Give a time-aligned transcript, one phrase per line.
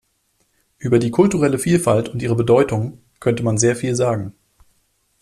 [0.79, 4.33] Über die kulturelle Vielfalt und ihre Bedeutung könnte man sehr viel sagen.